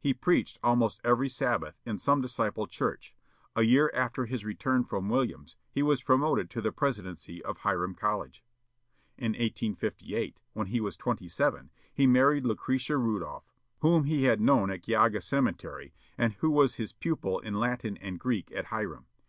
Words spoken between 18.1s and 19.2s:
Greek at Hiram.